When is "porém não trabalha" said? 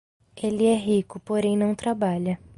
1.19-2.39